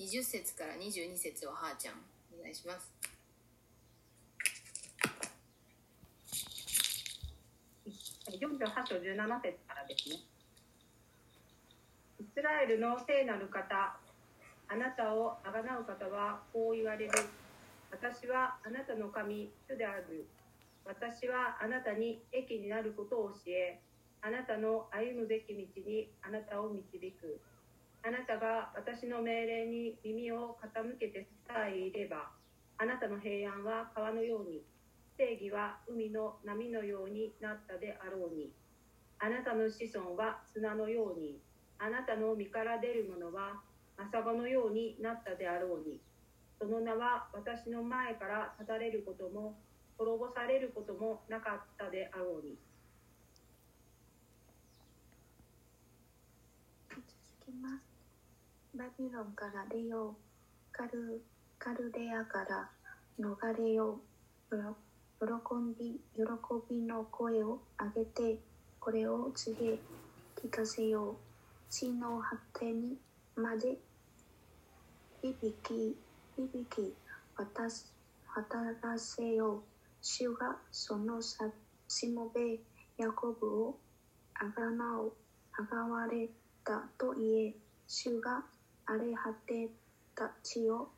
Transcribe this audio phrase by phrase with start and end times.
[0.00, 1.94] 20節から22節をはーちゃん
[2.32, 2.90] お願いします
[8.30, 10.16] 48章17節からですね。
[12.20, 13.96] イスラエルの聖なる方、
[14.68, 17.10] あなたをあがなう方はこう言われる。
[17.90, 20.26] 私はあなたの神、主である。
[20.86, 23.80] 私はあなたに益になることを教え、
[24.22, 27.40] あなたの歩むべき道にあなたを導く。
[28.02, 32.30] あなたが私の命令に耳を傾けてさえいれば、
[32.78, 34.62] あなたの平安は川のように、
[35.18, 38.50] 正義は海の波のようになったであろうに。
[39.18, 41.38] あなたの子孫は砂のように、
[41.78, 43.60] あなたの身から出るものは
[43.98, 46.00] 朝子のようになったであろうに。
[46.58, 49.58] その名は私の前から立たれることも、
[49.98, 52.56] 滅ぼされることもなかったであろうに。
[56.88, 57.02] 続
[57.44, 57.89] きます。
[58.72, 60.14] バビロンから出よう。
[60.70, 61.20] カル
[61.58, 62.70] カルデアから
[63.18, 64.00] 逃れよ
[64.50, 64.56] う。
[65.18, 65.26] 喜
[65.78, 66.22] び、喜
[66.70, 68.38] びの声を上げて、
[68.78, 69.78] これを告げ、
[70.40, 71.16] 聞かせよう。
[71.68, 72.96] 地の果てに
[73.34, 73.76] まで
[75.20, 75.96] 響き、
[76.36, 76.94] 響き、
[77.36, 77.92] 渡す
[78.34, 79.62] 渡らせよう。
[80.00, 81.50] 主がそのさ
[81.88, 82.58] しもべ
[82.98, 83.78] ヤコブを
[84.34, 85.12] あがなお、
[85.52, 86.28] あがわれ
[86.64, 87.54] たと言え、
[87.88, 88.44] 主が
[88.90, 89.68] 荒れ果て
[90.16, 90.88] た地を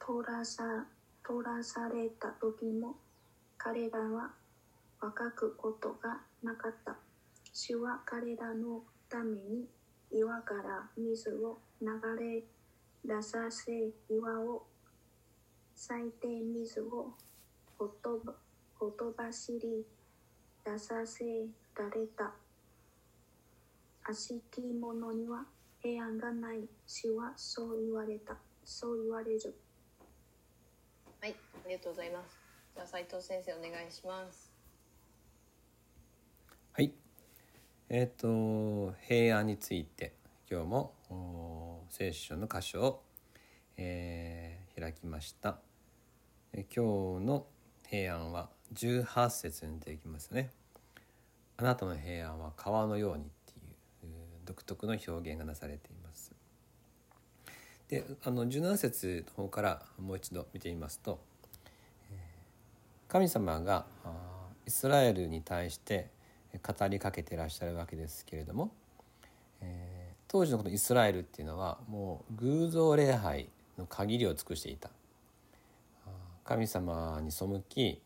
[0.00, 0.84] 通らさ
[1.24, 2.96] 通らされた時も
[3.56, 4.32] 彼らは
[5.00, 6.96] 若くことがなかった。
[7.52, 9.66] 主は彼らのために
[10.10, 12.42] 岩から水を流れ
[13.04, 14.64] 出させ岩を
[15.76, 17.12] 咲いて水を
[17.78, 18.32] ほとば
[18.80, 19.84] ほとばしり
[20.64, 21.24] 出させ
[21.76, 22.32] られた。
[24.04, 25.44] 悪しき者には
[25.82, 26.60] 平安がない。
[26.86, 28.36] 主はそう言われた。
[28.64, 29.54] そう言われる。
[31.20, 32.36] はいありがとうございます
[32.74, 34.50] じゃあ斉藤先生お願いします
[36.72, 36.92] はい。
[37.88, 40.14] えっ、と平安について
[40.50, 43.02] 今日もお聖書の箇所を、
[43.76, 45.58] えー開きました。
[46.52, 47.46] え今日の
[47.86, 50.50] 平安は18節に出てきますね。
[51.58, 53.24] あなたの平安は川のように
[54.44, 56.32] 独特の表現がなされています。
[57.88, 61.20] であの17節の方からもう一度見てみますと
[63.08, 63.84] 神様が
[64.66, 66.08] イスラエルに対して
[66.66, 68.72] 語りかけていらっしゃるわけですけれども、
[69.60, 70.02] えー
[70.32, 74.88] 当時のこのイスラエルっていうのはもう偶像礼拝の限りを尽くしていた
[76.42, 78.00] 神様に背き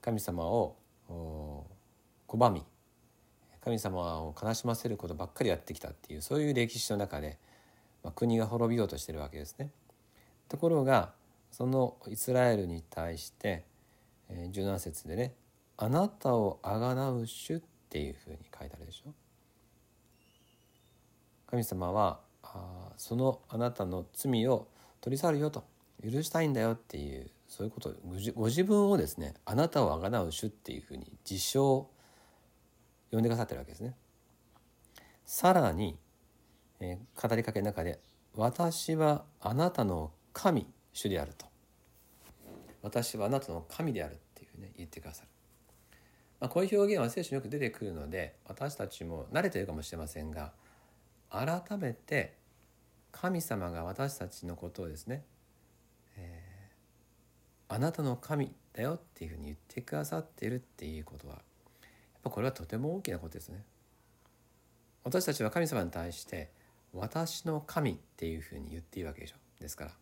[0.00, 0.76] 神様を
[2.28, 2.62] 拒み
[3.66, 7.36] 神様を悲しませることばっかりやってきたっていうそういう歴史の中で、
[8.04, 9.72] まあ、国が滅びようとしてるわけですね。
[10.48, 11.10] ところが
[11.50, 13.64] そのイスラエルに対して、
[14.28, 15.34] えー17節でね
[15.78, 19.12] 「あなたをあがなう主」っていうふうに書いてあるでしょ。
[21.48, 24.68] 神様はあそのあなたの罪を
[25.00, 25.64] 取り去るよと
[26.04, 31.88] 許したいんだよっていうそういうことごご自分をですねあなたをあがなう主っていうふうに自称
[33.10, 33.94] 呼んでくださってるわけですね。
[35.24, 35.98] さらに、
[36.80, 38.00] えー語りかけの中で
[38.34, 41.46] 「私はあなたの神主である」と
[42.82, 45.28] 「私はあなたの神である」っていうふうに言ってくださる。
[46.38, 50.52] まあ、こういう表現は聖書によく出てくるので私たちも慣れているかもしれませんが
[51.30, 52.36] 改めて
[53.10, 55.24] 神様が私たちのことをですね、
[56.16, 56.56] えー
[57.68, 61.42] あなたの神だよっていうふうに言ってくださっているっていうことは
[62.30, 63.64] これはとても大きなことですね。
[65.04, 66.50] 私たちは神様に対して
[66.92, 69.36] 「私の神」っていうふうに言っていいわけでしょ。
[69.60, 69.92] ですから。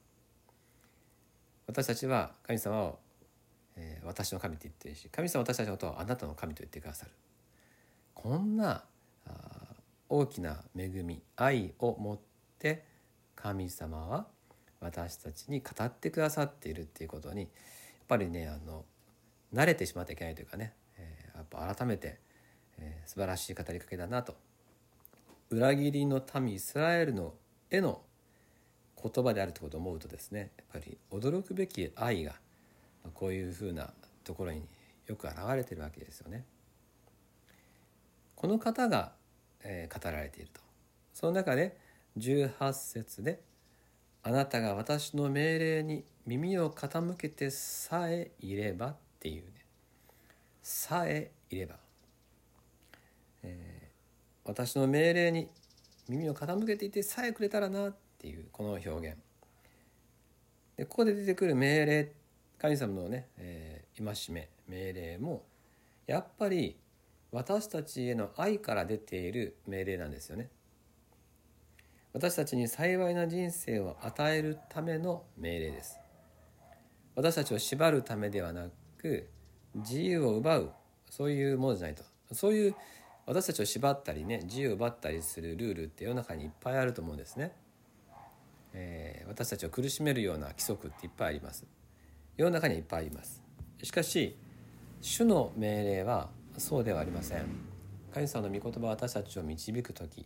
[1.66, 2.98] 私たちは神様を、
[3.76, 7.12] えー私の神って言ってるし神様は私たちのことをあなたの神と言ってくださる。
[8.14, 8.84] こんな
[10.08, 12.18] 大きな恵み愛を持っ
[12.58, 12.84] て
[13.34, 14.26] 神様は
[14.80, 17.50] 私たちに語ってくださっているっていうことにやっ
[18.06, 18.84] ぱりねあの
[19.52, 20.72] 慣れてしまっていけないというかね、
[21.34, 22.18] やっぱ改めて、
[22.78, 24.34] えー素晴らしい語りかけだなと。
[25.50, 27.34] 裏切りの民イスラエルの
[27.70, 28.00] への
[29.00, 32.34] 言葉であるということを思うとですねやっぱり驚くべき愛が
[33.12, 33.92] こういうふうな
[34.24, 34.64] ところに
[35.06, 36.44] よく表れてるわけですよね。
[38.34, 39.12] この方が、
[39.62, 40.60] えー語られていると。
[41.12, 41.76] その中で
[42.18, 43.40] 18節で
[44.22, 49.63] 「あなたが私の命令に耳を傾けてさえいれば」っていうね
[50.64, 51.78] 「さえいれば」
[53.44, 53.84] えー
[54.44, 55.48] 私の命令に
[56.08, 59.16] 耳を傾けていてさえくれたらなっていうこの表現。
[60.76, 62.12] でここで出てくる命令
[62.58, 65.44] 神様のね、えー、戒め命令も
[66.06, 66.76] やっぱり
[67.30, 70.50] 私たちへの愛から出ている命令なんですよね。
[72.12, 75.98] 私たちに幸いな人生を与えるための命令です。
[77.16, 78.68] 私たちを縛るためではな
[78.98, 79.30] く
[79.74, 80.72] 自由を奪う。
[81.10, 82.02] そういうものじゃないと。
[82.32, 82.74] そういう
[83.26, 87.52] 私たちを縛ったりね自由を奪ったりするルールって世の中にいっぱいあると思うんですね、
[88.72, 91.64] えー、私たちを苦しめるような規則っていっぱいあります。
[92.36, 93.42] 世の中にいっぱいあります。
[93.82, 94.36] しかし
[95.00, 97.44] 主の命令はそうではありません。
[98.12, 100.24] 神様の御言葉は私たちを導く時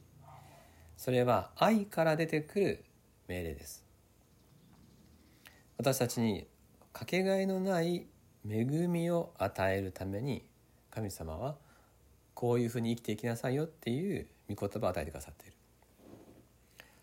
[0.99, 2.85] それは愛から出てくる
[3.29, 3.85] 命令です。
[5.77, 6.47] 私たちに
[6.93, 8.07] かけがえのない
[8.47, 10.45] 恵みを与えるために
[10.91, 11.57] 神様は
[12.35, 15.55] こういうふうに生きていきなさいよっていう御言葉を与えてくださっている。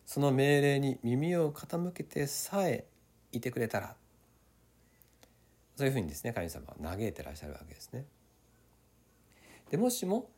[0.05, 2.85] その命令に耳を傾けてさえ
[3.31, 3.95] いてくれたら
[5.75, 8.05] そういうふうにですね神様は嘆いてらっしゃるわけですね。
[9.69, 10.29] でもしも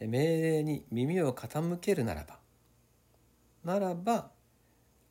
[0.00, 2.38] 命令に耳を傾けるならば
[3.64, 4.30] ならば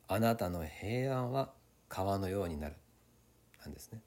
[0.06, 1.50] あなたの平安は
[1.88, 2.76] 川のようになる。
[3.62, 4.00] なんですね。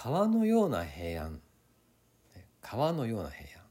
[0.00, 1.40] 川のような平安。
[2.62, 3.66] 川のような平安。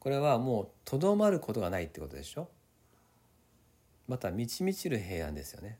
[0.00, 2.48] これはもうとどまることがないってことでしょ？
[4.08, 5.78] また満ち満ちる平安ですよね。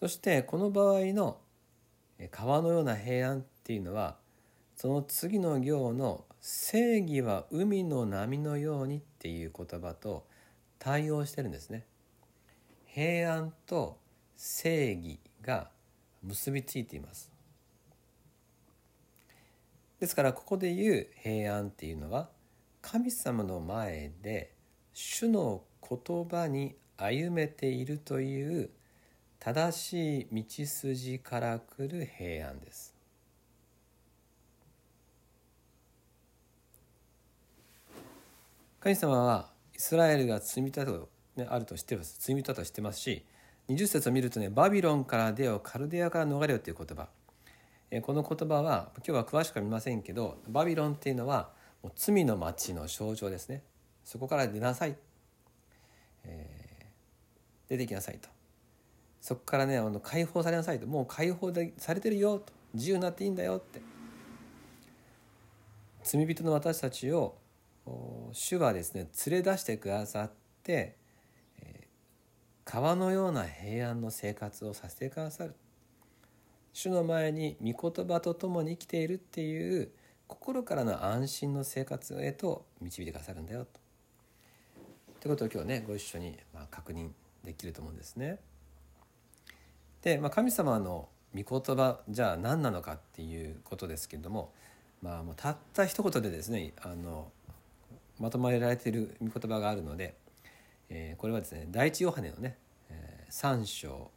[0.00, 1.42] そしてこの場合の
[2.30, 4.16] 川のような平安っていうのは
[4.74, 10.26] その次の行の「正義は海の波のように」っていう言葉と
[10.78, 11.84] 対応してるんですね。
[12.86, 13.98] 平安と
[14.38, 15.70] 正義が
[16.22, 17.30] 結びついています。
[20.00, 22.28] ですからここで言う平安っていうのは
[22.80, 24.52] 神様の前で
[24.92, 28.70] 主の言葉に歩めているという
[29.38, 32.94] 正しい道筋から来る平安です。
[38.80, 43.24] 神様はイスラエルが罪人と、ね、あると知ってます罪人と知ってますし
[43.68, 47.08] 20節を見るとねバビロンから出よカルデアから逃れよという言葉。
[48.00, 51.50] この言葉は今日は詳しくは見ませんけどバビロンっていうのは
[51.82, 53.62] もう罪の町の象徴ですね。
[54.02, 54.96] そこから出なさい、
[56.24, 58.28] えー、出てきなさいと。
[59.20, 60.86] そこからねあの解放されなさいと。
[60.86, 62.52] もう解放されてるよと。
[62.74, 63.80] 自由になっていいんだよって。
[66.02, 67.36] 罪人の私たちを
[68.32, 70.30] 主はですね連れ出してくださっ
[70.62, 70.96] て、
[72.72, 75.54] 川のような平安の生活をさせてくださる
[76.72, 79.90] 主の前に御言葉と共に生きているっていう
[80.26, 83.78] 心からの安心の生活へと導いてくださるんだよと。
[85.20, 87.10] ということを今日ねご一緒にま確認
[87.44, 88.38] できると思うんですね。
[90.00, 94.50] で、まあ、神様の御言葉じゃあ何なのかっていうことですけれども,、
[95.02, 97.30] まあ、もうたった一言でですねあの
[98.18, 100.14] まとまられている御言葉があるので、
[100.94, 102.58] えー、これはですね第一ヨハネのね、
[102.90, 104.10] えー、3章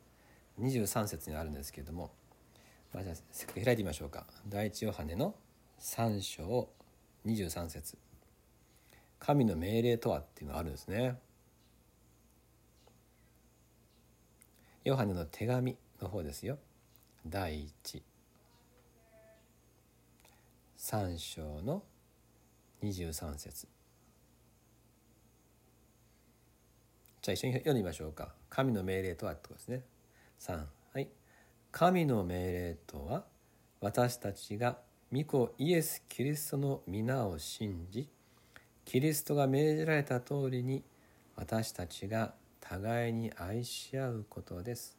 [0.60, 2.12] 23節にあるんですけれども、
[2.94, 5.36] まあ、じゃあせっかく開いてみましょうか第一ヨハネの
[5.80, 6.68] 3章
[7.26, 7.98] 23節
[9.20, 11.18] 神の命令とはっていうのがあるんですね。
[14.84, 16.60] ヨハネの手紙の方ですよ。
[17.26, 18.04] 第一
[20.78, 21.82] 3章の
[22.84, 23.68] 23節
[27.26, 28.36] じゃあ一緒に読んでみましょうか。
[28.52, 29.82] 神の命令とはってことですね。
[30.40, 30.64] 3
[30.94, 31.10] はい。
[31.72, 33.24] 神の命令とは
[33.82, 34.78] 私たちが
[35.12, 38.08] 御子イエス・キリストの皆を信じ
[38.86, 40.84] キリストが命じられた通りに
[41.36, 44.96] 私たちが互いに愛し合うことです。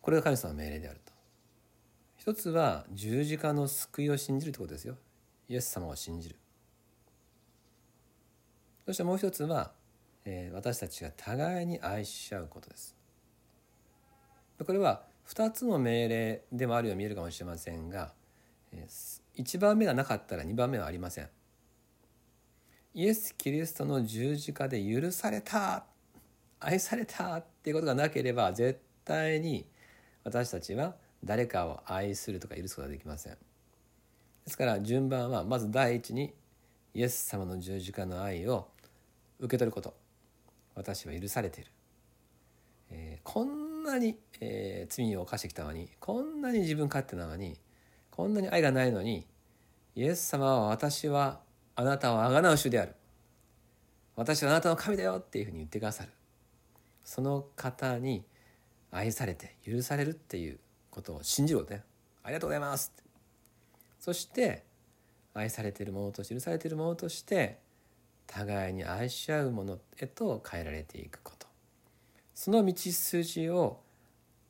[0.00, 1.12] これが神様の命令であると。
[2.16, 4.96] 一つは十字架の救いを信じるということですよ。
[5.50, 6.39] イエス様を信じる。
[8.86, 9.72] そしてもう一つは、
[10.24, 12.96] えー、私たちが互いに愛し合うことです。
[14.64, 18.12] これは2つの命令でもあるように見えるかもしれませんが
[19.36, 21.28] 1番目がなかったら2番目はありません。
[22.92, 25.84] イエス・キリストの十字架で許された
[26.58, 29.64] 愛されたっていうことがなければ絶対に
[30.24, 33.32] 私たちは誰かを愛するとか許すことができません。
[33.32, 33.38] で
[34.46, 36.34] すから順番はまず第一に
[36.94, 38.68] イエス様の十字架の愛を
[39.38, 39.94] 受け取ること
[40.74, 41.70] 私は許されている、
[42.90, 47.58] えー、こんなに、えー、罪を犯してきたのにこんなに自分勝手なのに
[48.10, 49.26] こんなに愛がないのに
[49.96, 51.40] イエス様は私は
[51.74, 52.94] あなたをあがなう主である。
[54.16, 56.10] 私はあなたの神だよっていうふうに言ってくださる。
[57.04, 58.24] その方に
[58.90, 60.58] 愛されて許されるっていう
[60.90, 61.82] ことを信じろね。
[62.22, 62.92] ありがとうございます
[63.98, 64.62] そして
[65.34, 67.58] 愛されているものとして許されているものとして
[68.26, 71.46] 互いに愛し合うものへと変えられていくこと。
[72.34, 73.80] その道筋を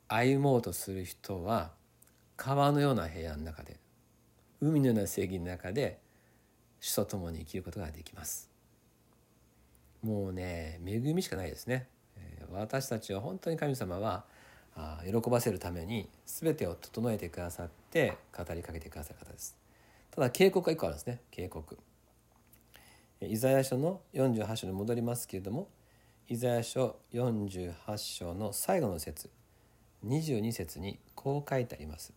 [0.09, 1.73] 歩もうとする人は
[2.37, 3.79] 川のような平安の中で
[4.61, 5.99] 海のような正義の中で
[6.81, 8.51] 主と共に生きることができます。
[10.03, 11.89] もうね恵みしかないですね。
[12.53, 14.25] 私たちは本当に神様は
[15.05, 19.57] 喜ばせるために全てを整えてくださって語りかけてくださる方です。
[20.11, 21.23] ただ警告が1個あるんですね。
[21.31, 21.79] 警告。
[23.23, 25.69] イザヤ書の48章に戻りますけれども
[26.27, 29.29] イザヤ書48章の最後の節
[30.07, 32.15] 22節にこう書いてあります。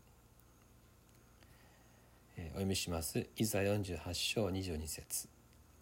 [2.38, 3.28] お読みします。
[3.36, 5.28] イザ48章22節。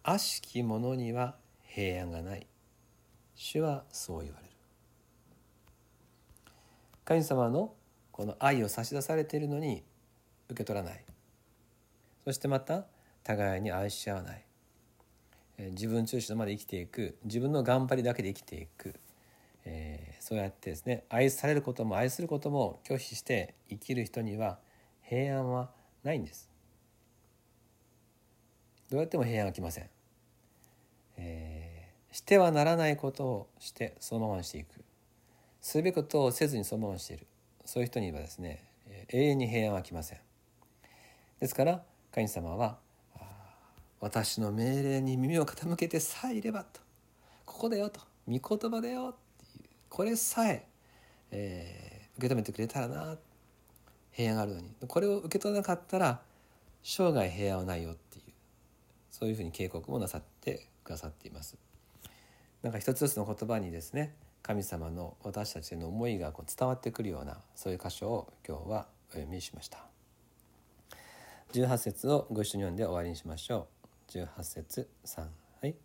[0.04, 2.48] 悪しき者には平安がない。
[3.36, 4.52] 主はそう言われる。
[7.06, 7.74] 神様の
[8.12, 9.84] この愛を差し出されているのに
[10.50, 11.04] 受け取らない。
[12.24, 12.86] そしてまた
[13.24, 14.46] 互いに愛し合わない。
[15.72, 17.18] 自分中心のまで生きていく。
[17.24, 18.96] 自分の頑張りだけで生きていく、
[19.66, 24.58] えー、そうやってですね愛されることも愛することも拒否して生きる人には
[25.04, 25.70] 平安は
[26.04, 26.50] ないんです。
[28.90, 29.90] どうやっても平安は来ません、
[31.18, 34.84] えー、してはならないことをしてそのままにしていく。
[35.62, 37.28] するべきことをせずにそのままにしている。
[37.66, 38.64] そういう人にはですね
[39.10, 40.20] 永遠に平安は来ません。
[41.40, 42.78] ですから神様は
[44.00, 46.82] 私の命令に耳を傾けてさえいればと
[47.46, 50.66] ここだよと御言葉だよっていうこれさえ
[51.32, 53.18] えー、受け止めてくれたらな
[54.12, 56.22] 平安があるのにこれを受け取らなかったら
[56.84, 58.34] 生涯平安はないよっていう
[59.12, 61.56] そういうふうに警告もなさってくださっています。
[62.64, 64.14] なんか一つ一つの言葉にですね
[64.44, 69.91] 神様の私たちへの思いがこう伝わってくるようなそういう箇所を今日はお読みしました
[71.52, 73.68] 18節をご一緒に読んで終わりにしましょ
[74.08, 74.12] う。
[74.12, 75.22] 18節3
[75.62, 75.76] はい。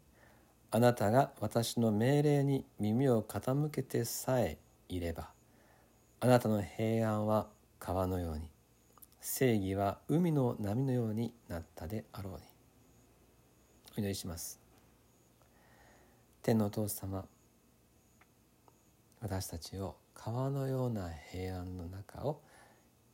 [0.70, 4.58] あなたが私の命令に耳を傾けてさえ
[4.88, 5.30] いれば
[6.20, 8.50] あなたの平安は川のように
[9.20, 12.40] 正義は海の波のようになったであろうに。
[13.96, 14.60] お祈りします。
[16.42, 17.24] 天のお父様
[19.20, 22.40] 私たちを川のような平安の中を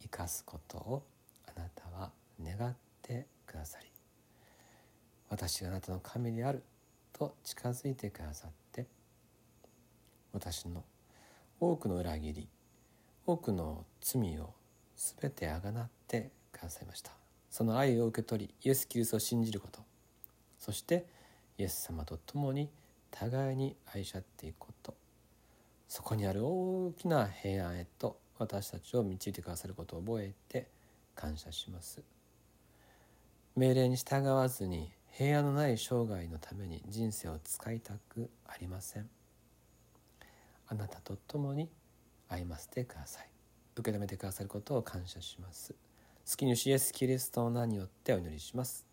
[0.02, 1.02] 生かすことを
[1.47, 2.11] あなたは
[2.43, 3.87] 願ってくださり
[5.29, 6.63] 私があなたの神である
[7.13, 8.87] と近づいてくださって
[10.33, 10.85] 私の
[11.61, 12.49] 多くの裏切り
[13.27, 14.53] 多くの罪を
[14.97, 17.13] 全てあがなってくださいました。
[17.53, 19.81] その愛を受け取りイエス・キリストを信じること
[20.59, 21.05] そして
[21.59, 22.71] イエス様と共に
[23.11, 24.95] 互いに愛し合っていくこと
[25.87, 30.67] そこにある大きな平安へと私たちを導いてくださることを覚えて
[31.15, 32.03] 感謝します。
[33.54, 39.09] 命令に従わずに平安のない生涯のために人生を使いたくありません。
[40.68, 41.68] あなたと共に
[42.28, 43.28] 歩ませてください。
[43.76, 45.75] 受け止めてくださることを感謝します。
[46.28, 48.87] 好きに主イエスキリストの名によってお祈りします。